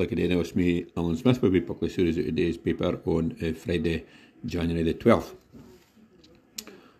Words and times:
Cliff 0.00 0.10
Lickadena 0.10 0.38
with 0.38 0.56
me, 0.56 0.86
Allan 0.96 1.16
Smith, 1.16 1.42
will 1.42 1.50
be 1.50 1.60
published 1.60 1.96
series 1.96 2.16
of 2.16 2.24
today's 2.24 2.56
paper 2.56 2.98
on 3.04 3.36
uh, 3.42 3.52
Friday, 3.52 4.06
January 4.46 4.82
the 4.82 4.94
12th. 4.94 5.34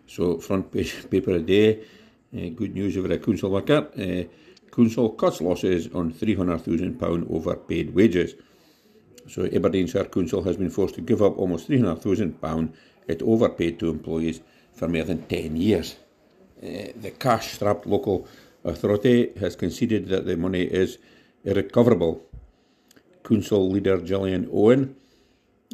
So, 0.07 0.37
front 0.37 0.71
page 0.71 1.09
paper 1.09 1.31
today, 1.39 1.79
uh, 2.35 2.49
good 2.55 2.75
news 2.75 2.97
over 2.97 3.11
at 3.11 3.23
Council 3.23 3.49
worker. 3.49 3.87
Uh, 3.97 4.23
Council 4.73 5.09
cuts 5.09 5.41
losses 5.41 5.87
on 5.93 6.13
£300,000 6.13 7.31
overpaid 7.31 7.95
wages. 7.95 8.35
So, 9.27 9.45
Aberdeenshire 9.45 10.05
Council 10.05 10.43
has 10.43 10.57
been 10.57 10.69
forced 10.69 10.95
to 10.95 11.01
give 11.01 11.21
up 11.21 11.37
almost 11.37 11.69
£300,000 11.69 12.73
it 13.07 13.21
overpaid 13.23 13.79
to 13.79 13.89
employees 13.89 14.41
for 14.73 14.87
more 14.87 15.03
than 15.03 15.23
10 15.23 15.55
years. 15.55 15.95
Uh, 16.61 16.93
the 16.95 17.11
cash 17.17 17.53
strapped 17.53 17.87
local 17.87 18.27
authority 18.63 19.31
has 19.39 19.55
conceded 19.55 20.07
that 20.09 20.25
the 20.25 20.37
money 20.37 20.61
is 20.61 20.99
irrecoverable. 21.43 22.23
Council 23.23 23.69
leader 23.69 23.97
Gillian 23.97 24.49
Owen 24.51 24.95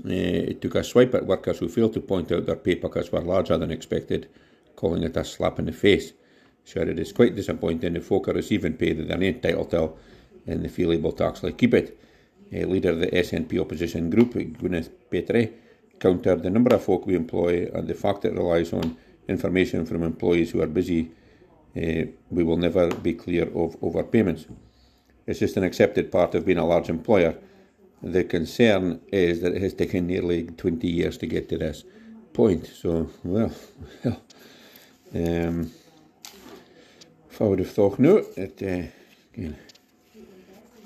uh, 0.05 0.53
took 0.61 0.75
a 0.75 0.83
swipe 0.83 1.15
at 1.15 1.25
workers 1.25 1.59
who 1.59 1.69
failed 1.69 1.93
to 1.93 2.01
point 2.01 2.31
out 2.31 2.45
their 2.45 2.55
pay 2.55 2.75
packets 2.75 3.11
were 3.11 3.21
larger 3.21 3.57
than 3.57 3.71
expected, 3.71 4.29
calling 4.75 5.03
it 5.03 5.17
a 5.17 5.23
slap 5.23 5.59
in 5.59 5.65
the 5.65 5.71
face. 5.71 6.13
Sure, 6.63 6.83
it 6.83 6.99
is 6.99 7.13
quite 7.13 7.35
disappointing 7.35 7.95
if 7.95 8.05
folk 8.05 8.27
are 8.27 8.33
receiving 8.33 8.73
pay 8.73 8.93
that 8.93 9.07
they're 9.07 9.17
not 9.17 9.25
entitled 9.25 9.71
to 9.71 9.93
and 10.45 10.63
they 10.63 10.69
feel 10.69 10.91
able 10.91 11.11
to 11.13 11.25
actually 11.25 11.53
keep 11.53 11.73
it. 11.73 11.99
Uh, 12.53 12.65
leader 12.67 12.91
of 12.91 12.99
the 12.99 13.07
SNP 13.07 13.59
opposition 13.59 14.09
group, 14.09 14.33
Gwyneth 14.33 14.89
Petrie, 15.09 15.53
countered 15.99 16.43
the 16.43 16.49
number 16.49 16.75
of 16.75 16.83
folk 16.83 17.05
we 17.05 17.15
employ 17.15 17.69
and 17.73 17.87
the 17.87 17.93
fact 17.93 18.25
it 18.25 18.33
relies 18.33 18.71
on 18.71 18.97
information 19.27 19.85
from 19.85 20.03
employees 20.03 20.51
who 20.51 20.61
are 20.61 20.67
busy. 20.67 21.11
Uh, 21.75 22.05
we 22.29 22.43
will 22.43 22.57
never 22.57 22.89
be 22.95 23.13
clear 23.13 23.43
of 23.43 23.79
overpayments. 23.81 24.45
It's 25.27 25.39
just 25.39 25.57
an 25.57 25.63
accepted 25.63 26.11
part 26.11 26.33
of 26.35 26.45
being 26.45 26.57
a 26.57 26.65
large 26.65 26.89
employer. 26.89 27.35
The 28.01 28.23
concern 28.23 29.01
is 29.11 29.41
that 29.41 29.53
it 29.53 29.61
has 29.61 29.73
taken 29.73 30.07
nearly 30.07 30.45
20 30.45 30.87
years 30.87 31.17
to 31.17 31.27
get 31.27 31.49
to 31.49 31.57
this 31.57 31.83
point. 32.31 32.65
So, 32.67 33.09
well, 33.23 33.51
well 34.03 34.21
um, 35.13 35.71
if 37.29 37.41
I 37.41 37.43
would 37.43 37.59
have 37.59 37.71
thought 37.71 37.99
no, 37.99 38.21
that 38.21 38.61
uh, 38.63 38.87
again, 39.33 39.57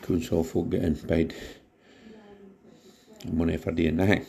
council 0.01 0.43
folk 0.43 0.69
getting 0.69 0.95
paid 0.95 1.35
money 3.31 3.57
for 3.57 3.71
doing 3.71 3.97
nothing. 3.97 4.25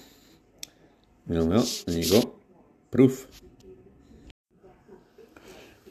Well, 1.26 1.46
well, 1.46 1.66
there 1.86 1.98
you 1.98 2.10
go. 2.10 2.34
Proof. 2.90 3.42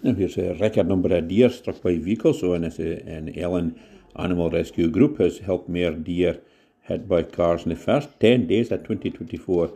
Now 0.04 0.14
here's 0.14 0.38
a 0.38 0.54
record 0.56 0.88
number 0.88 1.16
of 1.16 1.28
deer 1.28 1.50
struck 1.50 1.82
by 1.82 1.98
vehicles. 1.98 2.42
So, 2.42 2.54
and 2.54 2.66
it's 2.66 2.80
an 2.80 3.34
Ellon 3.38 3.80
Animal 4.16 4.50
Rescue 4.50 4.90
Group 4.90 5.20
has 5.20 5.40
helped 5.40 5.70
more 5.70 5.92
deer 5.92 6.42
hit 6.82 7.08
by 7.08 7.24
cars 7.24 7.64
in 7.64 7.70
the 7.70 7.76
first 7.76 8.20
10 8.20 8.48
days 8.48 8.72
of 8.72 8.80
2024 8.80 9.72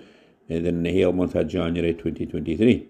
than 0.47 0.65
in 0.65 0.83
the 0.83 1.01
whole 1.01 1.13
month 1.13 1.35
of 1.35 1.47
January 1.47 1.93
2023. 1.93 2.87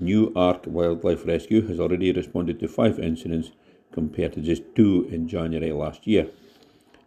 New 0.00 0.32
Arc 0.34 0.64
Wildlife 0.66 1.26
Rescue 1.26 1.66
has 1.68 1.78
already 1.78 2.12
responded 2.12 2.58
to 2.60 2.68
five 2.68 2.98
incidents 2.98 3.52
compared 3.92 4.32
to 4.32 4.40
just 4.40 4.62
two 4.74 5.08
in 5.10 5.28
January 5.28 5.72
last 5.72 6.06
year. 6.06 6.28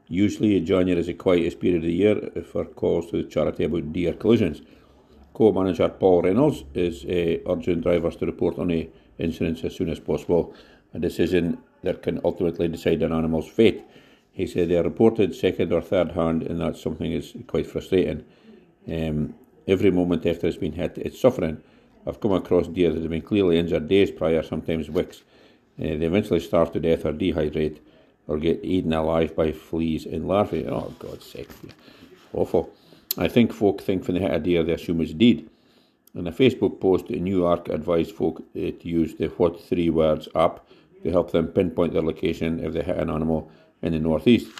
Usually, 0.07 0.59
January 0.61 1.01
is 1.01 1.07
the 1.07 1.13
quietest 1.13 1.59
period 1.59 1.77
of 1.77 1.83
the 1.83 1.93
year 1.93 2.31
for 2.49 2.63
calls 2.63 3.11
to 3.11 3.21
the 3.21 3.29
charity 3.29 3.65
about 3.65 3.91
deer 3.91 4.13
collisions. 4.13 4.61
Co-manager 5.33 5.89
Paul 5.89 6.21
Reynolds 6.21 6.63
is 6.73 7.03
uh, 7.03 7.51
urging 7.51 7.81
drivers 7.81 8.15
to 8.15 8.25
report 8.25 8.57
any 8.57 8.89
incidents 9.19 9.63
as 9.65 9.75
soon 9.75 9.89
as 9.89 9.99
possible, 9.99 10.53
a 10.93 10.99
decision 10.99 11.57
that 11.87 12.03
can 12.03 12.21
ultimately 12.23 12.67
decide 12.67 13.01
an 13.01 13.13
animal's 13.13 13.47
fate. 13.47 13.83
He 14.31 14.45
said 14.45 14.69
they 14.69 14.77
are 14.77 14.83
reported 14.83 15.33
second 15.33 15.73
or 15.73 15.81
third 15.81 16.11
hand, 16.11 16.43
and 16.43 16.61
that's 16.61 16.81
something 16.81 17.11
is 17.11 17.33
quite 17.47 17.65
frustrating. 17.65 18.23
Um, 18.87 19.33
every 19.67 19.89
moment 19.89 20.25
after 20.25 20.47
it's 20.47 20.57
been 20.57 20.73
hit, 20.73 20.97
it's 20.97 21.19
suffering. 21.19 21.63
I've 22.05 22.21
come 22.21 22.33
across 22.33 22.67
deer 22.67 22.91
that 22.93 23.01
have 23.01 23.09
been 23.09 23.21
clearly 23.21 23.57
injured 23.57 23.87
days 23.87 24.11
prior, 24.11 24.43
sometimes 24.43 24.89
weeks. 24.89 25.23
Uh, 25.79 25.97
they 25.97 26.05
eventually 26.05 26.39
starve 26.39 26.71
to 26.73 26.79
death 26.79 27.05
or 27.05 27.13
dehydrate 27.13 27.79
or 28.27 28.37
get 28.37 28.63
eaten 28.63 28.93
alive 28.93 29.35
by 29.35 29.51
fleas 29.51 30.05
and 30.05 30.27
larvae. 30.27 30.67
Oh, 30.67 30.93
God's 30.99 31.25
sake. 31.25 31.49
Awful. 32.33 32.69
I 33.17 33.27
think 33.27 33.53
folk 33.53 33.81
think 33.81 34.07
when 34.07 34.15
they 34.15 34.21
hit 34.21 34.33
a 34.33 34.39
deer, 34.39 34.63
they 34.63 34.73
assume 34.73 35.01
it's 35.01 35.13
dead. 35.13 35.49
In 36.13 36.27
a 36.27 36.31
Facebook 36.31 36.79
post, 36.79 37.09
New 37.09 37.45
Arc 37.45 37.69
advised 37.69 38.11
folk 38.11 38.39
uh, 38.39 38.59
to 38.59 38.87
use 38.87 39.15
the 39.15 39.27
what3words 39.29 40.27
app 40.35 40.65
to 41.03 41.11
help 41.11 41.31
them 41.31 41.47
pinpoint 41.47 41.93
their 41.93 42.01
location 42.01 42.59
if 42.59 42.73
they 42.73 42.83
hit 42.83 42.97
an 42.97 43.09
animal 43.09 43.51
in 43.81 43.93
the 43.93 43.99
northeast. 43.99 44.51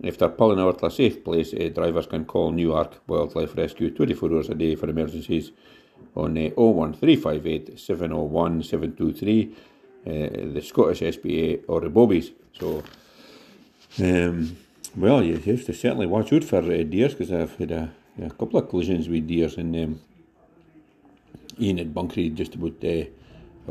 If 0.00 0.18
they're 0.18 0.28
pulling 0.28 0.60
out 0.60 0.78
to 0.78 0.86
a 0.86 0.90
safe 0.90 1.24
place, 1.24 1.52
uh, 1.52 1.70
drivers 1.74 2.06
can 2.06 2.24
call 2.24 2.52
New 2.52 2.72
Arc 2.72 3.00
Wildlife 3.08 3.56
Rescue 3.56 3.90
24 3.90 4.32
hours 4.32 4.48
a 4.48 4.54
day 4.54 4.76
for 4.76 4.88
emergencies 4.88 5.50
on 6.14 6.38
uh, 6.38 6.50
01358 6.50 7.78
701 7.78 8.62
723, 8.62 9.56
uh, 10.06 10.10
the 10.54 10.60
Scottish 10.62 10.98
SPA 11.14 11.64
or 11.66 11.80
the 11.80 11.88
Bobbies. 11.88 12.30
So, 12.52 12.84
um, 14.00 14.56
well, 14.96 15.22
you 15.22 15.36
have 15.36 15.64
to 15.66 15.74
certainly 15.74 16.06
watch 16.06 16.32
out 16.32 16.44
for 16.44 16.58
uh, 16.58 16.84
deers 16.84 17.14
because 17.14 17.32
I've 17.32 17.56
had 17.56 17.72
a, 17.72 17.90
a, 18.22 18.30
couple 18.30 18.60
of 18.60 18.68
collisions 18.68 19.08
with 19.08 19.26
deers 19.26 19.56
and 19.56 19.74
um, 19.74 20.00
Ian 21.60 21.92
Bunkery 21.92 22.32
just 22.32 22.54
about 22.54 22.84
uh, 22.84 23.04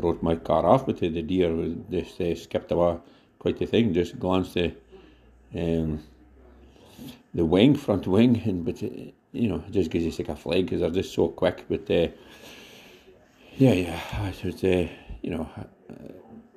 wrote 0.00 0.22
my 0.22 0.36
car 0.36 0.64
off, 0.66 0.86
but 0.86 0.98
the 0.98 1.22
deer 1.22 1.54
was 1.54 1.74
just 1.90 2.20
uh, 2.20 2.34
skipped 2.34 2.72
away 2.72 2.98
quite 3.38 3.60
a 3.60 3.66
thing. 3.66 3.94
Just 3.94 4.18
glanced 4.18 4.56
at 4.56 4.74
um, 5.54 6.02
the 7.34 7.44
wing, 7.44 7.74
front 7.74 8.06
wing, 8.06 8.40
and 8.44 8.64
but 8.64 8.82
uh, 8.82 8.88
you 9.32 9.48
know, 9.48 9.62
just 9.70 9.90
gives 9.90 10.04
you 10.04 10.12
like 10.18 10.28
a 10.28 10.36
flag 10.36 10.66
because 10.66 10.80
they're 10.80 10.90
just 10.90 11.14
so 11.14 11.28
quick. 11.28 11.64
But 11.68 11.90
uh, 11.90 12.08
yeah, 13.56 13.72
yeah, 13.72 14.00
I 14.12 14.32
should 14.32 14.58
say, 14.58 14.92
you 15.22 15.30
know, 15.30 15.48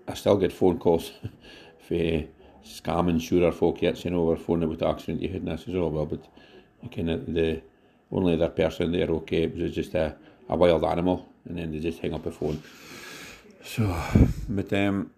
I, 0.08 0.14
still 0.14 0.38
get 0.38 0.54
phone 0.54 0.78
calls 0.78 1.12
for 1.88 2.24
scam 2.64 3.10
insurer 3.10 3.52
folk 3.52 3.82
yet 3.82 3.98
saying, 3.98 4.16
"Oh, 4.16 4.26
we're 4.26 4.38
phoning 4.38 4.64
about 4.64 4.80
the 4.80 4.88
accident 4.88 5.22
you 5.22 5.30
had," 5.30 5.42
and 5.42 5.52
I 5.52 5.56
says, 5.56 5.76
"Oh 5.76 5.88
well," 5.88 6.06
but 6.06 6.24
kind 6.92 7.10
of 7.10 7.34
the 7.34 7.62
only 8.12 8.34
other 8.34 8.50
person 8.50 8.92
there 8.92 9.08
okay 9.08 9.44
it 9.44 9.56
was 9.56 9.74
just 9.74 9.94
a, 9.94 10.16
a 10.50 10.56
wild 10.56 10.84
animal, 10.84 11.28
and 11.46 11.58
then 11.58 11.72
they 11.72 11.80
just 11.80 12.00
hang 12.00 12.14
up 12.14 12.24
the 12.24 12.32
phone. 12.32 12.62
So, 13.64 13.96
but 14.50 14.74
um, 14.74 15.12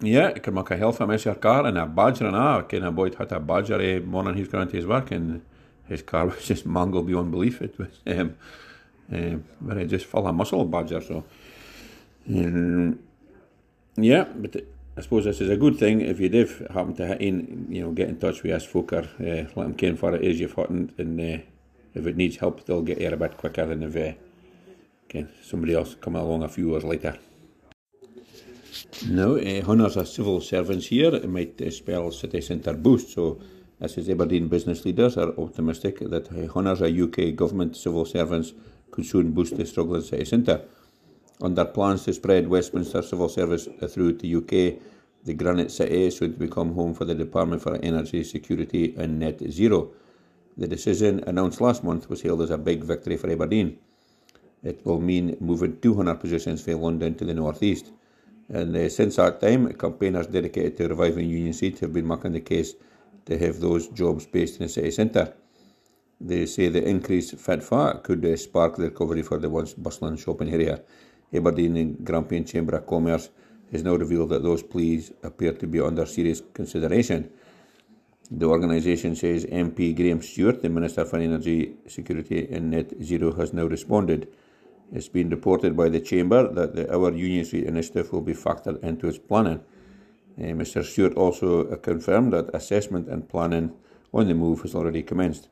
yeah, 0.00 0.36
ik 0.36 0.42
kan 0.42 0.52
maken 0.52 0.76
heel 0.76 0.92
veel 0.92 1.06
mensen 1.06 1.38
car 1.38 1.64
en 1.64 1.76
een 1.76 1.94
badger 1.94 2.26
ah, 2.26 2.58
ik 2.58 2.66
ken 2.66 2.82
een 2.82 2.94
boy 2.94 3.12
had 3.16 3.32
a 3.32 3.40
badger 3.40 3.80
eh, 3.80 4.02
morning 4.04 4.36
he's 4.36 4.48
going 4.48 4.68
to 4.68 4.76
his 4.76 4.84
work 4.84 5.12
and 5.12 5.40
his 5.84 6.04
car 6.04 6.26
was 6.26 6.46
just 6.46 6.64
mangled 6.64 7.06
beyond 7.06 7.30
belief. 7.30 7.60
It 7.60 7.76
was 7.76 8.00
um, 8.04 8.36
um, 9.12 9.44
but 9.58 9.76
it 9.76 9.90
just 9.90 10.06
full 10.06 10.26
of 10.26 10.34
muscle 10.34 10.64
badger. 10.64 11.00
So, 11.00 11.24
yeah, 13.96 14.24
but 14.34 14.56
I 14.96 15.00
suppose 15.00 15.24
this 15.24 15.40
is 15.40 15.48
a 15.48 15.56
good 15.56 15.78
thing 15.78 16.00
if 16.00 16.20
you 16.20 16.28
did 16.28 16.48
happen 16.70 16.94
to 16.96 17.06
hit 17.06 17.20
in, 17.20 17.66
you 17.70 17.82
know, 17.82 17.92
get 17.92 18.08
in 18.08 18.18
touch 18.18 18.42
with 18.42 18.52
us 18.52 18.64
folk 18.64 18.92
or 18.92 19.08
uh, 19.20 19.46
let 19.54 19.54
them 19.54 19.74
ken 19.74 19.96
for 19.96 20.14
it 20.14 20.22
is 20.22 20.40
you've 20.40 20.54
hit 20.54 20.68
and, 20.68 20.92
and 20.98 21.20
uh, 21.20 21.42
if 21.94 22.06
it 22.06 22.16
needs 22.16 22.36
help, 22.36 22.64
they'll 22.64 22.82
get 22.82 22.98
here 22.98 23.14
a 23.14 23.16
bit 23.16 23.36
quicker 23.36 23.66
than 23.66 23.82
if 23.82 23.96
uh, 23.96 25.22
somebody 25.42 25.74
else 25.74 25.94
come 26.00 26.16
along 26.16 26.42
a 26.42 26.48
few 26.48 26.74
hours 26.74 26.84
later. 26.84 27.16
Now, 29.08 29.34
uh, 29.36 29.62
hunters 29.64 29.96
are 29.96 30.04
civil 30.04 30.40
servants 30.40 30.86
here. 30.86 31.14
It 31.14 31.28
might 31.28 31.60
uh, 31.60 31.70
spell 31.70 32.10
city 32.10 32.40
centre 32.40 32.74
boost. 32.74 33.12
So, 33.12 33.40
as 33.80 33.96
is 33.96 34.08
Aberdeen 34.10 34.48
business 34.48 34.84
leaders 34.84 35.16
are 35.16 35.32
optimistic 35.38 36.00
that 36.00 36.32
uh, 36.32 36.52
hunters 36.52 36.82
are 36.82 36.88
UK 36.88 37.34
government 37.34 37.76
civil 37.76 38.04
servants 38.04 38.52
could 38.90 39.06
soon 39.06 39.32
boost 39.32 39.56
the 39.56 39.66
struggling 39.66 40.02
city 40.02 40.24
centre. 40.24 40.62
Under 41.40 41.64
plans 41.64 42.04
to 42.04 42.12
spread 42.12 42.48
Westminster 42.48 43.02
civil 43.02 43.28
service 43.28 43.68
through 43.88 44.18
to 44.18 44.38
UK, 44.38 44.80
the 45.24 45.34
Granite 45.34 45.70
City 45.70 46.10
should 46.10 46.38
become 46.38 46.74
home 46.74 46.94
for 46.94 47.04
the 47.04 47.14
Department 47.14 47.62
for 47.62 47.76
Energy 47.76 48.24
Security 48.24 48.94
and 48.96 49.18
Net 49.18 49.40
Zero. 49.50 49.90
The 50.56 50.66
decision 50.66 51.22
announced 51.26 51.60
last 51.60 51.84
month 51.84 52.08
was 52.08 52.22
hailed 52.22 52.42
as 52.42 52.50
a 52.50 52.58
big 52.58 52.82
victory 52.82 53.16
for 53.16 53.30
Aberdeen. 53.30 53.78
It 54.64 54.84
will 54.84 55.00
mean 55.00 55.36
moving 55.40 55.80
200 55.80 56.16
positions 56.16 56.62
from 56.62 56.82
London 56.82 57.14
to 57.16 57.24
the 57.24 57.34
northeast. 57.34 57.92
And 58.48 58.74
uh, 58.76 58.88
since 58.88 59.16
that 59.16 59.40
time, 59.40 59.72
campaigners 59.74 60.26
dedicated 60.26 60.76
to 60.78 60.88
reviving 60.88 61.28
Union 61.28 61.52
Street 61.52 61.78
have 61.80 61.92
been 61.92 62.06
making 62.06 62.32
the 62.32 62.40
case 62.40 62.74
to 63.26 63.38
have 63.38 63.60
those 63.60 63.88
jobs 63.88 64.26
based 64.26 64.60
in 64.60 64.66
the 64.66 64.72
city 64.72 64.90
centre. 64.90 65.34
They 66.20 66.46
say 66.46 66.68
the 66.68 66.82
increased 66.82 67.36
footfall 67.38 67.98
could 67.98 68.24
uh, 68.24 68.36
spark 68.36 68.76
the 68.76 68.84
recovery 68.84 69.22
for 69.22 69.38
the 69.38 69.50
once 69.50 69.74
bustling 69.74 70.16
shopping 70.16 70.52
area. 70.52 70.80
Aberdeen 71.32 71.76
and 71.76 72.04
Grampian 72.04 72.44
Chamber 72.44 72.76
of 72.76 72.86
Commerce 72.86 73.28
has 73.70 73.84
now 73.84 73.94
revealed 73.94 74.30
that 74.30 74.42
those 74.42 74.62
pleas 74.62 75.12
appear 75.22 75.52
to 75.52 75.66
be 75.66 75.78
under 75.80 76.06
serious 76.06 76.42
consideration. 76.54 77.30
The 78.30 78.46
organisation 78.46 79.14
says 79.14 79.44
MP 79.46 79.94
Graham 79.94 80.22
Stuart, 80.22 80.62
the 80.62 80.68
Minister 80.68 81.04
for 81.04 81.18
Energy 81.18 81.76
Security 81.86 82.48
and 82.50 82.70
Net 82.70 82.92
Zero, 83.02 83.32
has 83.32 83.52
now 83.52 83.64
responded. 83.64 84.28
It's 84.90 85.08
been 85.08 85.28
reported 85.28 85.76
by 85.76 85.90
the 85.90 86.00
Chamber 86.00 86.50
that 86.52 86.74
the 86.74 86.92
Our 86.92 87.12
Union 87.12 87.44
Street 87.44 87.64
initiative 87.64 88.10
will 88.12 88.22
be 88.22 88.32
factored 88.32 88.82
into 88.82 89.06
its 89.06 89.18
planning. 89.18 89.60
Uh, 90.38 90.54
Mr 90.54 90.84
Stuart 90.84 91.14
also 91.14 91.68
uh, 91.68 91.76
confirmed 91.76 92.32
that 92.32 92.54
assessment 92.54 93.08
and 93.08 93.28
planning 93.28 93.72
on 94.14 94.28
the 94.28 94.34
move 94.34 94.62
has 94.62 94.74
already 94.74 95.02
commenced. 95.02 95.48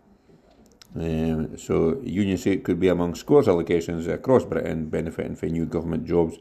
Um, 0.94 1.58
so 1.58 2.00
Union 2.02 2.38
Street 2.38 2.64
could 2.64 2.80
be 2.80 2.88
among 2.88 3.14
scores 3.14 3.48
of 3.48 3.56
locations 3.56 4.06
across 4.06 4.44
Britain 4.46 4.88
benefiting 4.88 5.36
from 5.36 5.50
new 5.50 5.66
government 5.66 6.06
jobs. 6.06 6.38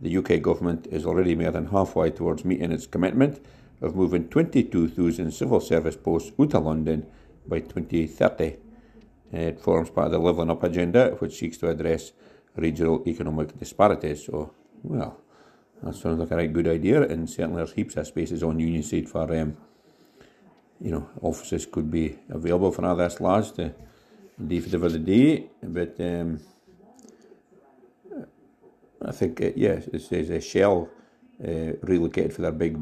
The 0.00 0.16
UK 0.16 0.40
government 0.40 0.86
is 0.90 1.04
already 1.04 1.34
more 1.34 1.50
than 1.50 1.66
halfway 1.66 2.10
towards 2.10 2.46
meeting 2.46 2.72
its 2.72 2.86
commitment 2.86 3.44
of 3.82 3.94
moving 3.94 4.28
22,000 4.28 5.30
civil 5.30 5.60
service 5.60 5.96
posts 5.96 6.32
out 6.40 6.54
of 6.54 6.64
London 6.64 7.06
by 7.46 7.60
2030. 7.60 8.56
It 9.32 9.60
forms 9.60 9.90
part 9.90 10.06
of 10.06 10.12
the 10.12 10.18
Levelling 10.18 10.50
Up 10.50 10.62
agenda, 10.62 11.16
which 11.18 11.38
seeks 11.38 11.58
to 11.58 11.68
address 11.68 12.12
regional 12.56 13.02
economic 13.06 13.58
disparities. 13.58 14.26
So, 14.26 14.52
well, 14.82 15.18
that 15.82 15.94
sounds 15.94 16.18
like 16.20 16.30
a 16.30 16.36
right 16.36 16.52
good 16.52 16.68
idea, 16.68 17.02
and 17.02 17.28
certainly 17.28 17.56
there's 17.56 17.72
heaps 17.72 17.96
of 17.96 18.06
spaces 18.06 18.42
on 18.42 18.60
Union 18.60 18.82
Street 18.82 19.08
for, 19.08 19.34
um, 19.34 19.56
you 20.80 20.90
know, 20.90 21.08
offices 21.22 21.66
could 21.66 21.90
be 21.90 22.18
available 22.28 22.70
for 22.72 22.94
this 22.94 23.20
lads 23.20 23.52
to 23.52 23.72
day 24.46 24.60
for 24.60 24.88
the 24.88 24.98
day. 24.98 25.50
But 25.62 25.96
um, 26.00 26.40
I 29.02 29.12
think, 29.12 29.40
uh, 29.40 29.50
yeah, 29.56 29.80
it 29.92 30.02
says 30.02 30.30
a 30.30 30.40
Shell 30.40 30.88
uh, 31.42 31.72
relocated 31.82 32.34
for 32.34 32.42
their 32.42 32.52
big 32.52 32.78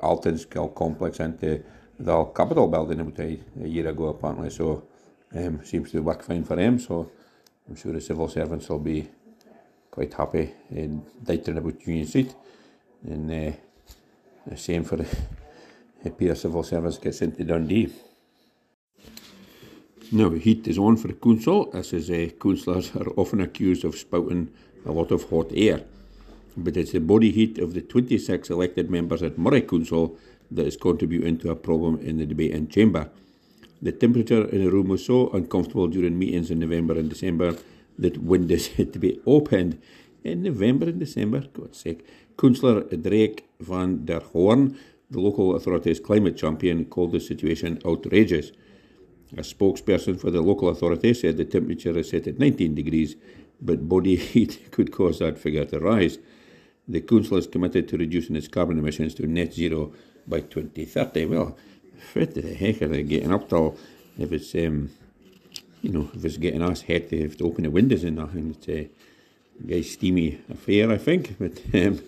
Alton 0.00 0.38
Skill 0.38 0.68
complex 0.68 1.20
into 1.20 1.62
the 1.98 2.24
capital 2.24 2.66
building 2.66 3.00
about 3.00 3.20
a, 3.20 3.38
a 3.62 3.68
year 3.68 3.88
ago, 3.88 4.08
apparently. 4.08 4.50
So, 4.50 4.84
um, 5.34 5.64
seems 5.64 5.90
to 5.92 6.00
work 6.00 6.22
fine 6.22 6.44
for 6.44 6.56
them. 6.56 6.78
So, 6.78 7.10
I'm 7.68 7.74
sure 7.74 7.92
the 7.92 8.00
civil 8.00 8.28
servants 8.28 8.68
will 8.68 8.78
be 8.78 9.08
quite 9.90 10.14
happy 10.14 10.54
in 10.70 11.04
dating 11.22 11.58
about 11.58 11.84
Union 11.86 12.06
Street. 12.06 12.34
And 13.02 13.30
uh, 13.30 13.56
the 14.46 14.56
same 14.56 14.84
for 14.84 14.96
the 14.96 15.06
of 16.30 16.38
civil 16.38 16.62
servants 16.62 16.98
gets 16.98 17.22
into 17.22 17.42
Dundee. 17.42 17.92
Now, 20.12 20.28
the 20.28 20.38
heat 20.38 20.68
is 20.68 20.78
on 20.78 20.96
for 20.96 21.08
the 21.08 21.14
council, 21.14 21.70
as 21.74 21.92
is, 21.92 22.10
uh, 22.10 22.28
councillors 22.40 22.94
are 22.94 23.08
often 23.16 23.40
accused 23.40 23.84
of 23.84 23.96
spouting 23.96 24.52
a 24.84 24.92
lot 24.92 25.10
of 25.10 25.28
hot 25.28 25.50
air. 25.52 25.82
But 26.56 26.76
it's 26.76 26.92
the 26.92 27.00
body 27.00 27.32
heat 27.32 27.58
of 27.58 27.74
the 27.74 27.80
26 27.80 28.48
elected 28.50 28.88
members 28.88 29.24
at 29.24 29.36
Moray 29.36 29.62
Council 29.62 30.16
that 30.52 30.66
is 30.66 30.76
contributing 30.76 31.38
to 31.38 31.50
a 31.50 31.56
problem 31.56 31.98
in 32.00 32.18
the 32.18 32.26
debate 32.26 32.52
in 32.52 32.68
chamber. 32.68 33.10
The 33.82 33.92
temperature 33.92 34.48
in 34.48 34.64
the 34.64 34.70
room 34.70 34.88
was 34.88 35.04
so 35.04 35.30
uncomfortable 35.30 35.88
during 35.88 36.18
meetings 36.18 36.50
in 36.50 36.58
November 36.60 36.98
and 36.98 37.08
December 37.08 37.56
that 37.98 38.18
windows 38.18 38.66
had 38.76 38.92
to 38.92 38.98
be 38.98 39.20
opened 39.26 39.80
in 40.24 40.42
November 40.42 40.86
and 40.86 40.98
December. 40.98 41.40
God's 41.52 41.78
sake. 41.78 42.06
Councillor 42.38 42.82
Draeyk 42.82 43.44
van 43.60 44.04
der 44.04 44.20
Horn, 44.20 44.78
the 45.10 45.20
local 45.20 45.54
authority's 45.56 46.00
climate 46.00 46.36
champion, 46.36 46.84
called 46.86 47.12
the 47.12 47.20
situation 47.20 47.80
outrageous. 47.84 48.52
A 49.36 49.42
spokesperson 49.42 50.20
for 50.20 50.30
the 50.30 50.40
local 50.40 50.68
authority 50.68 51.14
said 51.14 51.36
the 51.36 51.44
temperature 51.44 51.96
is 51.98 52.10
set 52.10 52.26
at 52.26 52.38
19 52.38 52.74
degrees, 52.74 53.16
but 53.60 53.88
body 53.88 54.16
heat 54.32 54.70
could 54.70 54.92
cause 54.92 55.18
that 55.18 55.38
figure 55.38 55.64
to 55.64 55.80
rise. 55.80 56.18
The 56.88 57.00
council 57.00 57.36
is 57.36 57.46
committed 57.46 57.88
to 57.88 57.96
reducing 57.96 58.36
its 58.36 58.48
carbon 58.48 58.78
emissions 58.78 59.14
to 59.14 59.26
net 59.26 59.52
zero 59.52 59.92
by 60.26 60.40
2030. 60.40 61.26
Well, 61.26 61.56
what 62.12 62.34
the 62.34 62.54
heck 62.54 62.82
are 62.82 62.88
they 62.88 63.02
getting 63.02 63.32
up 63.32 63.48
till 63.48 63.76
if 64.18 64.32
it's 64.32 64.54
um, 64.54 64.90
you 65.82 65.92
know, 65.92 66.10
if 66.14 66.24
it's 66.24 66.36
getting 66.36 66.62
us 66.62 66.82
head 66.82 67.08
to 67.10 67.22
have 67.22 67.36
to 67.36 67.44
open 67.44 67.62
the 67.64 67.70
windows 67.70 68.02
and 68.02 68.16
nothing. 68.16 68.50
It's 68.50 68.68
a 68.68 68.90
very 69.60 69.84
steamy 69.84 70.40
affair, 70.50 70.90
I 70.90 70.98
think. 70.98 71.36
But 71.38 71.62
um, 71.74 72.00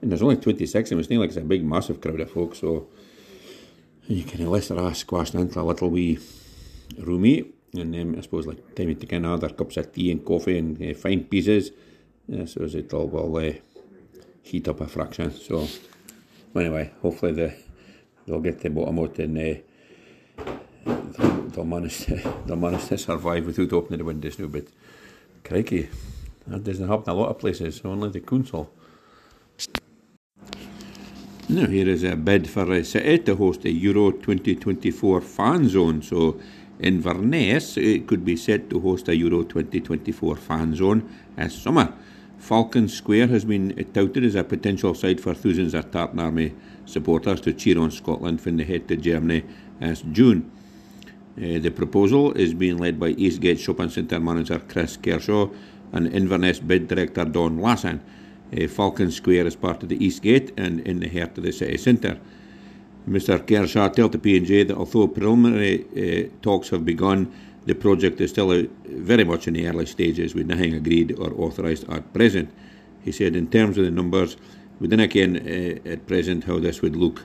and 0.00 0.10
there's 0.10 0.22
only 0.22 0.36
26 0.36 0.92
and 0.92 1.00
it's 1.00 1.10
not 1.10 1.20
like 1.20 1.28
it's 1.28 1.36
a 1.36 1.42
big, 1.42 1.64
massive 1.64 2.00
crowd 2.00 2.20
of 2.20 2.30
folk, 2.30 2.54
so 2.54 2.86
you 4.06 4.24
can 4.24 4.40
unless 4.40 4.68
they're 4.68 4.94
squashed 4.94 5.34
into 5.34 5.60
a 5.60 5.62
little 5.62 5.90
wee 5.90 6.18
roomy. 6.98 7.52
And 7.74 7.94
um, 7.94 8.14
I 8.16 8.22
suppose 8.22 8.46
like 8.46 8.74
time 8.74 8.96
to 8.96 9.06
get 9.06 9.16
another 9.16 9.50
cups 9.50 9.76
of 9.76 9.92
tea 9.92 10.10
and 10.10 10.24
coffee 10.24 10.56
and 10.56 10.82
uh, 10.82 10.94
fine 10.94 11.24
pieces. 11.24 11.70
Yeah, 12.26 12.46
so 12.46 12.62
it 12.62 12.92
all 12.94 13.08
will 13.08 13.36
uh, 13.36 13.52
heat 14.42 14.66
up 14.68 14.80
a 14.80 14.86
fraction. 14.86 15.30
So 15.32 15.68
anyway, 16.56 16.92
hopefully 17.02 17.32
the 17.32 17.54
they'll 18.28 18.40
get 18.40 18.60
the 18.60 18.70
bottom 18.70 18.98
out 18.98 19.18
and 19.18 19.38
uh, 19.38 19.54
they'll 21.48 21.64
manage 21.64 22.86
to 22.86 22.98
survive 22.98 23.46
without 23.46 23.72
opening 23.72 23.98
the 23.98 24.04
windows 24.04 24.38
now. 24.38 24.46
But 24.46 24.66
crikey, 25.44 25.88
that 26.46 26.62
doesn't 26.62 26.88
happen 26.88 27.10
a 27.10 27.14
lot 27.14 27.30
of 27.30 27.38
places. 27.38 27.80
Only 27.84 28.10
the 28.10 28.20
council. 28.20 28.70
Now 31.48 31.66
here 31.66 31.88
is 31.88 32.04
a 32.04 32.14
bid 32.14 32.48
for 32.48 32.70
a 32.72 32.84
City 32.84 33.18
to 33.20 33.34
host 33.34 33.64
a 33.64 33.70
Euro 33.70 34.10
2024 34.10 35.20
fan 35.22 35.68
zone. 35.68 36.02
So 36.02 36.38
Inverness 36.80 37.76
it 37.76 38.06
could 38.06 38.24
be 38.24 38.36
set 38.36 38.70
to 38.70 38.78
host 38.78 39.08
a 39.08 39.16
Euro 39.16 39.42
2024 39.42 40.36
fan 40.36 40.76
zone 40.76 41.08
this 41.36 41.54
summer. 41.60 41.92
Falcon 42.38 42.88
Square 42.88 43.28
has 43.28 43.44
been 43.44 43.74
touted 43.92 44.24
as 44.24 44.34
a 44.34 44.44
potential 44.44 44.94
site 44.94 45.20
for 45.20 45.34
thousands 45.34 45.74
of 45.74 45.90
Tartan 45.90 46.20
Army 46.20 46.54
supporters 46.86 47.40
to 47.42 47.52
cheer 47.52 47.78
on 47.78 47.90
Scotland 47.90 48.40
when 48.44 48.56
they 48.56 48.64
head 48.64 48.88
to 48.88 48.96
Germany 48.96 49.44
as 49.80 50.02
June. 50.12 50.50
Uh, 51.36 51.58
the 51.58 51.70
proposal 51.70 52.32
is 52.32 52.54
being 52.54 52.78
led 52.78 52.98
by 52.98 53.08
Eastgate 53.10 53.60
Shopping 53.60 53.90
Centre 53.90 54.18
manager 54.18 54.60
Chris 54.68 54.96
Kershaw 54.96 55.48
and 55.92 56.06
Inverness 56.08 56.58
bid 56.58 56.88
director 56.88 57.24
Don 57.24 57.58
Lassan. 57.58 58.00
Uh, 58.56 58.66
Falcon 58.66 59.10
Square 59.10 59.46
is 59.46 59.56
part 59.56 59.82
of 59.82 59.88
the 59.88 60.02
Eastgate 60.04 60.52
and 60.58 60.80
in 60.80 61.00
the 61.00 61.08
heart 61.08 61.36
of 61.38 61.44
the 61.44 61.52
city 61.52 61.76
centre. 61.76 62.18
Mr 63.08 63.46
Kershaw 63.46 63.88
told 63.88 64.12
the 64.12 64.18
P&J 64.18 64.64
that 64.64 64.76
although 64.76 65.08
preliminary 65.08 65.84
uh, 65.96 66.28
talks 66.42 66.70
have 66.70 66.84
begun, 66.84 67.32
the 67.68 67.74
project 67.74 68.18
is 68.20 68.30
still 68.30 68.66
very 68.86 69.24
much 69.24 69.46
in 69.46 69.52
the 69.52 69.68
early 69.68 69.84
stages 69.84 70.34
with 70.34 70.46
nothing 70.46 70.72
agreed 70.72 71.18
or 71.18 71.30
authorised 71.34 71.88
at 71.90 72.14
present. 72.14 72.50
He 73.02 73.12
said, 73.12 73.36
in 73.36 73.48
terms 73.48 73.76
of 73.76 73.84
the 73.84 73.90
numbers, 73.90 74.38
we 74.80 74.88
don't 74.88 75.00
again 75.00 75.36
uh, 75.36 75.90
at 75.90 76.06
present 76.06 76.44
how 76.44 76.58
this 76.60 76.80
would 76.80 76.96
look, 76.96 77.20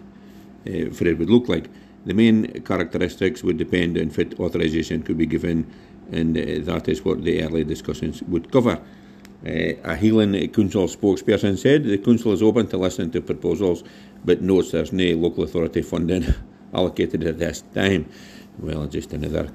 uh, 0.68 0.92
for 0.92 1.08
it 1.08 1.18
would 1.18 1.30
look 1.30 1.48
like. 1.48 1.70
The 2.06 2.14
main 2.14 2.62
characteristics 2.64 3.42
would 3.44 3.56
depend 3.58 3.98
on 3.98 4.10
fit 4.10 4.38
authorisation 4.38 5.04
could 5.04 5.18
be 5.18 5.26
given, 5.26 5.66
and 6.12 6.38
uh, 6.38 6.74
that 6.74 6.90
is 6.90 7.06
what 7.06 7.24
the 7.24 7.42
early 7.42 7.64
discussions 7.64 8.22
would 8.24 8.52
cover. 8.52 8.82
Uh, 9.46 9.76
a 9.84 9.96
Highland 9.96 10.36
Council 10.54 10.88
spokesperson 10.88 11.58
said 11.58 11.86
the 11.86 11.98
Council 12.00 12.34
is 12.34 12.44
open 12.44 12.68
to 12.68 12.78
listening 12.78 13.12
to 13.12 13.22
proposals, 13.22 13.86
but 14.26 14.42
notes 14.42 14.72
there's 14.72 14.92
no 14.92 15.06
local 15.16 15.46
authority 15.46 15.82
funding 15.82 16.26
allocated 16.74 17.24
at 17.24 17.40
this 17.40 17.64
time. 17.74 18.10
Well, 18.60 18.86
just 18.88 19.14
another 19.14 19.50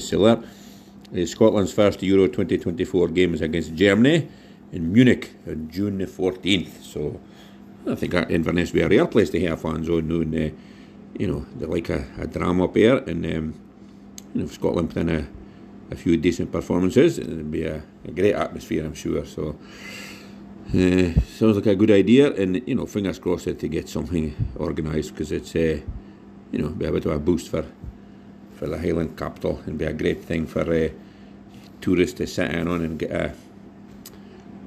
siller. 0.00 0.42
Uh, 1.12 1.26
Scotland's 1.26 1.72
first 1.72 2.02
Euro 2.02 2.26
2024 2.26 3.08
game 3.08 3.34
is 3.34 3.40
against 3.40 3.74
Germany 3.74 4.28
in 4.72 4.92
Munich 4.92 5.34
on 5.46 5.68
June 5.70 5.98
the 5.98 6.06
14th. 6.06 6.82
So 6.82 7.20
I 7.88 7.94
think 7.94 8.14
Inverness 8.14 8.72
will 8.72 8.88
be 8.88 8.94
a 8.94 8.98
rare 8.98 9.06
place 9.06 9.30
to 9.30 9.40
have 9.46 9.60
fans 9.60 9.88
on 9.88 10.08
now. 10.08 10.20
And, 10.20 10.34
uh, 10.34 10.56
you 11.18 11.26
know, 11.26 11.44
they 11.56 11.66
like 11.66 11.90
a, 11.90 12.06
a 12.18 12.26
drama 12.26 12.64
up 12.64 12.76
here, 12.76 12.98
and 12.98 13.24
um, 13.26 13.54
you 14.32 14.40
know, 14.40 14.44
if 14.44 14.54
Scotland 14.54 14.90
put 14.90 15.02
in 15.02 15.08
a, 15.10 15.26
a 15.90 15.96
few 15.96 16.16
decent 16.16 16.52
performances, 16.52 17.18
it'd 17.18 17.50
be 17.50 17.64
a, 17.64 17.82
a 18.04 18.10
great 18.12 18.34
atmosphere, 18.34 18.84
I'm 18.84 18.94
sure. 18.94 19.24
So, 19.26 19.58
uh, 20.68 21.20
sounds 21.36 21.56
like 21.56 21.66
a 21.66 21.74
good 21.74 21.90
idea, 21.90 22.32
and 22.32 22.66
you 22.66 22.74
know, 22.74 22.86
fingers 22.86 23.18
crossed 23.18 23.58
to 23.58 23.68
get 23.68 23.88
something 23.88 24.34
organised 24.56 25.10
because 25.10 25.32
it's, 25.32 25.54
uh, 25.56 25.80
you 26.52 26.58
know, 26.58 26.68
be 26.68 26.86
a 26.86 26.92
bit 26.92 27.06
of 27.06 27.12
a 27.12 27.18
boost 27.18 27.50
for 27.50 27.66
for 28.60 28.66
the 28.66 28.78
Highland 28.78 29.16
capital 29.16 29.60
and 29.64 29.78
be 29.78 29.86
a 29.86 29.92
great 29.92 30.22
thing 30.22 30.46
for 30.46 30.70
uh, 30.72 30.90
tourists 31.80 32.18
to 32.18 32.26
sit 32.26 32.50
in 32.50 32.68
on 32.68 32.84
and 32.84 32.98
get 32.98 33.10
a, 33.10 33.34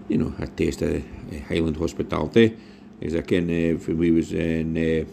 you 0.09 0.17
know, 0.17 0.33
a 0.39 0.47
taste 0.47 0.81
of 0.81 1.03
Highland 1.47 1.77
hospitality. 1.77 2.57
As 3.01 3.15
I 3.15 3.21
can, 3.21 3.45
uh, 3.49 3.77
when 3.77 3.97
we 3.97 4.11
was 4.11 4.33
in. 4.33 4.75
Uh, 4.77 5.05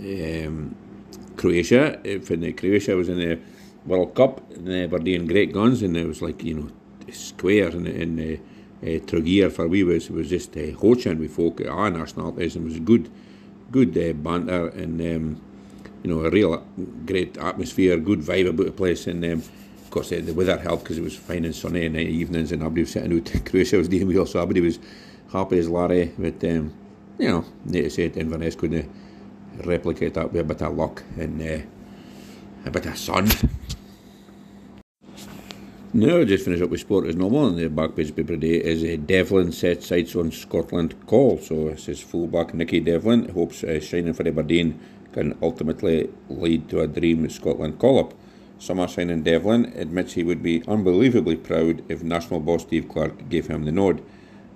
um, 0.00 0.74
Croatia. 1.36 1.98
When 2.04 2.44
uh, 2.44 2.52
Croatia 2.56 2.96
was 2.96 3.08
in 3.08 3.18
the 3.18 3.38
World 3.86 4.14
Cup, 4.14 4.50
and 4.52 4.66
they 4.66 4.86
were 4.86 4.98
doing 4.98 5.26
great 5.26 5.52
guns, 5.52 5.82
and 5.82 5.96
it 5.96 6.06
was 6.06 6.20
like 6.20 6.42
you 6.44 6.54
know 6.54 6.68
squares 7.10 7.74
and 7.74 7.88
in 7.88 8.40
uh, 8.84 8.86
uh, 8.86 9.50
for 9.50 9.66
we 9.66 9.82
was 9.82 10.10
was 10.10 10.28
just 10.28 10.56
uh, 10.56 10.70
hoaching 10.78 11.18
with 11.18 11.34
folk 11.34 11.60
our 11.66 11.90
nationalities 11.90 12.54
and 12.54 12.64
was 12.64 12.78
good 12.78 13.10
good 13.72 13.96
uh, 13.98 14.12
banter 14.12 14.68
and 14.68 15.00
um, 15.00 15.40
you 16.02 16.10
know 16.10 16.24
a 16.24 16.30
real 16.30 16.64
great 17.06 17.36
atmosphere 17.38 17.96
good 17.98 18.20
vibe 18.20 18.48
about 18.48 18.66
the 18.66 18.72
place 18.72 19.06
and 19.06 19.24
um, 19.24 19.42
of 19.82 19.90
course 19.90 20.12
uh, 20.12 20.20
the 20.22 20.32
weather 20.32 20.58
helped 20.58 20.84
because 20.84 20.98
it 20.98 21.02
was 21.02 21.16
fine 21.16 21.44
and 21.44 21.54
sunny 21.54 21.84
in 21.84 21.92
the 21.94 22.00
evenings 22.00 22.52
and 22.52 22.62
everybody 22.62 22.82
was 22.82 22.92
sitting 22.92 23.16
out 23.16 23.44
Croatia 23.46 23.76
was 23.76 23.88
doing 23.88 24.08
well 24.12 24.26
so 24.26 24.40
everybody 24.40 24.60
was 24.60 24.78
happy 25.32 25.58
as 25.58 25.68
Larry 25.68 26.12
but 26.18 26.42
um, 26.44 26.72
you 27.18 27.28
know 27.28 27.44
need 27.64 27.82
to 27.82 27.90
say 27.90 28.06
Inverness 28.06 28.54
couldn't 28.54 28.90
replicate 29.64 30.14
that 30.14 30.32
with 30.32 30.40
a 30.40 30.44
bit 30.44 30.62
of 30.62 30.74
luck 30.76 31.02
and 31.18 31.40
uh, 31.40 31.62
a 32.66 32.70
bit 32.70 32.86
of 32.86 32.98
sun. 32.98 33.28
No, 35.92 36.24
just 36.24 36.44
finish 36.44 36.60
up 36.60 36.70
with 36.70 36.82
sport 36.82 37.08
as 37.08 37.16
normal. 37.16 37.48
And 37.48 37.58
the 37.58 37.68
back 37.68 37.96
page 37.96 38.14
paper 38.14 38.34
today 38.34 38.62
is 38.62 38.84
uh, 38.84 38.96
Devlin 39.04 39.50
sets 39.50 39.88
sights 39.88 40.14
on 40.14 40.30
Scotland 40.30 40.94
call. 41.06 41.38
So 41.38 41.70
this 41.70 41.88
is 41.88 42.00
fullback 42.00 42.54
Nicky 42.54 42.78
Devlin 42.78 43.30
hopes 43.30 43.64
uh, 43.64 43.80
signing 43.80 44.12
for 44.12 44.26
Aberdeen 44.26 44.78
can 45.12 45.36
ultimately 45.42 46.10
lead 46.28 46.68
to 46.68 46.80
a 46.80 46.86
dream 46.86 47.28
Scotland 47.28 47.78
call 47.78 47.98
up. 47.98 48.14
Summer 48.58 48.86
signing 48.88 49.22
Devlin 49.22 49.72
admits 49.76 50.12
he 50.12 50.22
would 50.22 50.42
be 50.42 50.62
unbelievably 50.68 51.36
proud 51.36 51.82
if 51.88 52.02
national 52.02 52.40
boss 52.40 52.62
Steve 52.62 52.88
Clarke 52.88 53.28
gave 53.28 53.46
him 53.46 53.64
the 53.64 53.72
nod. 53.72 54.02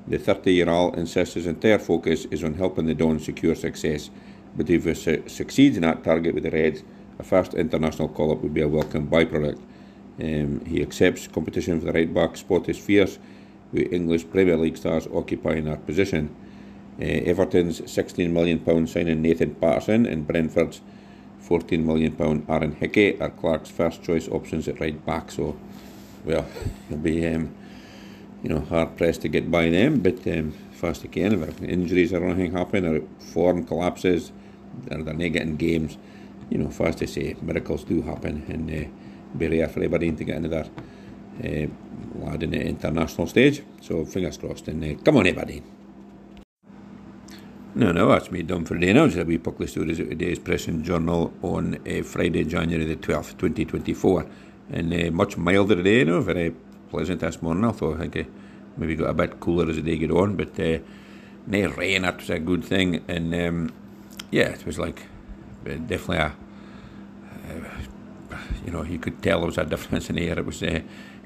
The 0.06 0.18
30 0.18 0.52
year 0.52 0.68
old 0.68 0.98
insists 0.98 1.34
his 1.34 1.46
entire 1.46 1.78
focus 1.78 2.26
is 2.26 2.44
on 2.44 2.54
helping 2.54 2.86
the 2.86 2.94
Don 2.94 3.18
secure 3.18 3.54
success, 3.54 4.10
but 4.54 4.68
if 4.68 4.84
he 4.84 4.94
su- 4.94 5.24
succeeds 5.26 5.76
in 5.76 5.82
that 5.82 6.04
target 6.04 6.34
with 6.34 6.44
the 6.44 6.50
Reds, 6.50 6.82
a 7.18 7.22
first 7.22 7.54
international 7.54 8.08
call 8.08 8.32
up 8.32 8.42
would 8.42 8.52
be 8.52 8.60
a 8.60 8.68
welcome 8.68 9.08
byproduct. 9.08 9.60
Um, 10.20 10.64
he 10.66 10.82
accepts 10.82 11.26
competition 11.26 11.80
for 11.80 11.86
the 11.86 11.92
right 11.92 12.12
back 12.12 12.36
spot 12.36 12.68
is 12.68 12.78
fierce, 12.78 13.18
with 13.72 13.92
English 13.92 14.28
Premier 14.30 14.56
League 14.56 14.76
stars 14.76 15.08
occupying 15.12 15.64
that 15.64 15.86
position. 15.86 16.34
Uh, 17.00 17.04
Everton's 17.04 17.80
£16 17.80 18.30
million 18.30 18.86
signing 18.86 19.22
Nathan 19.22 19.54
Patterson 19.56 20.06
and 20.06 20.26
Brentford's 20.26 20.80
£14 21.42 21.84
million 21.84 22.46
Aaron 22.48 22.72
Hickey 22.72 23.20
are 23.20 23.30
Clarke's 23.30 23.70
first 23.70 24.02
choice 24.02 24.28
options 24.28 24.68
at 24.68 24.80
right 24.80 25.04
back. 25.04 25.30
So, 25.30 25.56
well, 26.24 26.46
he'll 26.88 26.98
be 26.98 27.26
um, 27.26 27.54
you 28.42 28.50
know 28.50 28.60
hard 28.60 28.96
pressed 28.96 29.22
to 29.22 29.28
get 29.28 29.50
by 29.50 29.70
them, 29.70 30.00
but 30.00 30.26
um, 30.26 30.52
fast 30.72 31.10
can. 31.10 31.42
If 31.42 31.62
injuries 31.62 32.12
or 32.12 32.24
anything 32.24 32.52
happen, 32.52 32.86
or 32.86 33.00
form 33.18 33.64
collapses, 33.64 34.32
or 34.90 35.02
they're 35.02 35.14
not 35.14 35.32
getting 35.32 35.56
games, 35.56 35.98
you 36.50 36.58
know, 36.58 36.70
fast 36.70 36.98
to 36.98 37.06
say, 37.06 37.36
miracles 37.42 37.84
do 37.84 38.02
happen. 38.02 38.44
And 38.48 38.70
uh, 38.70 38.88
be 39.36 39.48
rare 39.48 39.68
for 39.68 39.80
anybody 39.80 40.12
to 40.12 40.24
get 40.24 40.36
into 40.36 40.48
that 40.50 40.68
uh, 41.42 41.66
lad 42.18 42.42
in 42.42 42.50
the 42.50 42.60
international 42.60 43.26
stage. 43.26 43.62
So 43.80 44.04
fingers 44.04 44.36
crossed. 44.36 44.68
And 44.68 44.84
uh, 44.84 45.02
come 45.02 45.16
on, 45.16 45.26
everybody. 45.26 45.62
No, 47.76 47.90
no, 47.90 48.08
that's 48.08 48.30
me 48.30 48.42
done 48.42 48.64
for 48.64 48.74
the 48.74 48.80
day 48.86 48.92
now. 48.92 49.06
Just 49.06 49.18
a 49.18 49.24
wee 49.24 49.38
puckly 49.38 49.68
stories 49.68 50.00
out 50.00 50.08
today's 50.08 50.38
Press 50.38 50.68
and 50.68 50.84
Journal 50.84 51.32
on 51.42 51.74
uh, 51.74 52.02
Friday, 52.04 52.44
January 52.44 52.84
the 52.84 52.94
12th, 52.94 53.36
2024. 53.36 54.26
And 54.70 54.94
uh, 54.94 55.10
much 55.10 55.36
milder 55.36 55.74
today, 55.74 55.98
you 55.98 56.04
know, 56.04 56.20
very 56.20 56.54
pleasant 56.88 57.20
this 57.20 57.42
morning. 57.42 57.64
I 57.64 57.72
thought 57.72 57.96
I 57.96 58.00
think 58.00 58.16
it 58.16 58.26
maybe 58.76 58.94
got 58.94 59.10
a 59.10 59.14
bit 59.14 59.40
cooler 59.40 59.68
as 59.68 59.74
the 59.74 59.82
day 59.82 59.98
got 59.98 60.16
on, 60.16 60.36
but 60.36 60.58
uh, 60.60 60.78
no 61.48 61.68
rain, 61.70 62.02
that 62.02 62.18
was 62.18 62.30
a 62.30 62.38
good 62.38 62.64
thing. 62.64 63.04
And 63.08 63.34
um, 63.34 63.72
yeah, 64.30 64.50
it 64.50 64.64
was 64.64 64.78
like 64.78 65.06
definitely 65.64 66.18
a 66.18 66.32
you 68.64 68.72
know, 68.72 68.82
you 68.82 68.98
could 68.98 69.22
tell 69.22 69.40
there 69.40 69.46
was 69.46 69.58
a 69.58 69.64
difference 69.64 70.08
in 70.10 70.16
the 70.16 70.28
air. 70.28 70.38
It 70.38 70.46
was 70.46 70.62
uh, 70.62 70.80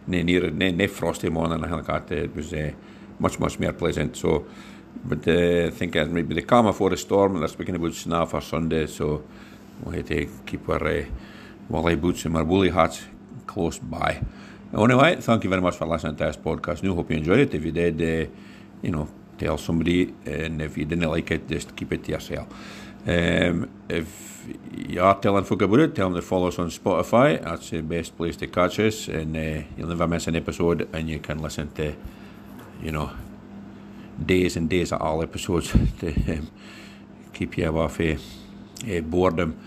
near, 0.07 0.25
near, 0.25 0.51
near 0.51 0.89
frosty 0.89 1.29
morning 1.29 1.61
like 1.61 1.87
that. 1.87 2.11
It 2.11 2.35
was 2.35 2.53
uh, 2.53 2.73
much, 3.19 3.39
much 3.39 3.59
more 3.59 3.73
pleasant. 3.73 4.17
So, 4.17 4.47
but 5.05 5.27
uh, 5.29 5.67
I 5.67 5.71
think 5.71 5.95
maybe 5.95 6.35
the 6.35 6.43
calm 6.43 6.67
before 6.67 6.91
the 6.91 6.97
storm, 6.97 7.39
they're 7.39 7.49
speaking 7.49 7.77
about 7.77 7.95
snow 7.95 8.27
for 8.27 8.41
Sunday, 8.41 8.87
so 8.87 9.25
we'll 9.83 9.95
have 9.95 10.07
to 10.09 10.27
keep 10.47 10.69
our 10.69 10.87
uh, 10.87 11.05
wally 11.69 11.97
boots 11.97 12.25
and 12.25 12.37
our 12.37 12.45
woolly 12.45 12.71
hats 12.71 13.03
close 13.47 13.79
by. 13.79 14.23
Anyway, 14.77 15.17
thank 15.17 15.45
you 15.45 15.51
very 15.51 15.63
much 15.63 15.77
for 15.77 15.87
listening 15.87 16.17
to 16.17 16.25
this 16.25 16.37
podcast. 16.37 16.85
I 16.85 16.95
hope 16.95 17.11
you 17.11 17.17
enjoyed 17.17 17.41
it. 17.41 17.55
If 17.55 17.65
you 17.65 17.73
did, 17.73 18.01
uh, 18.03 18.31
you 18.83 18.91
know, 18.91 19.09
tell 19.39 19.57
somebody, 19.57 20.15
and 20.27 20.61
if 20.61 20.77
you 20.77 20.85
didn't 20.85 21.09
like 21.09 21.31
it, 21.31 21.49
just 21.49 21.75
keep 21.75 21.93
it 21.93 22.05
to 22.05 22.13
yourself. 22.13 22.49
Um, 23.07 23.71
if 23.89 24.47
you 24.77 25.03
are 25.03 25.19
telling 25.19 25.45
folk 25.45 25.63
about 25.63 25.81
it, 25.81 25.95
tell 25.95 26.09
them 26.09 26.17
to 26.17 26.23
follow 26.23 26.49
us 26.49 26.59
on 26.59 26.69
Spotify. 26.69 27.43
That's 27.43 27.71
the 27.71 27.81
best 27.81 28.17
place 28.17 28.37
to 28.37 28.47
catch 28.47 28.79
us, 28.81 29.09
and 29.09 29.37
uh, 29.37 29.63
you'll 29.77 29.89
never 29.89 30.07
miss 30.07 30.27
an 30.27 30.37
episode. 30.37 30.89
And 30.93 31.09
you 31.09 31.19
can 31.19 31.39
listen 31.39 31.71
to, 31.73 31.95
you 32.83 32.93
know, 32.93 33.11
days 34.25 34.57
and 34.57 34.69
days 34.69 34.93
of 34.93 35.01
all 35.01 35.23
episodes 35.23 35.73
to 36.01 36.09
um, 36.33 36.51
keep 37.33 37.57
you 37.59 37.67
off 37.79 38.01
uh, 38.01 38.17
uh, 38.89 39.01
boredom 39.01 39.59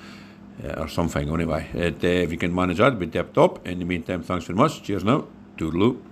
uh, 0.63 0.81
or 0.81 0.87
something. 0.87 1.29
Anyway, 1.29 1.67
it, 1.73 2.03
uh, 2.03 2.07
if 2.07 2.31
you 2.31 2.37
can 2.37 2.53
manage 2.53 2.77
that, 2.77 2.97
be 2.99 3.07
tip 3.07 3.33
top. 3.33 3.65
In 3.67 3.79
the 3.79 3.85
meantime, 3.85 4.23
thanks 4.23 4.45
very 4.45 4.57
much. 4.57 4.83
Cheers 4.83 5.03
now. 5.03 5.25
Toodaloo. 5.57 6.10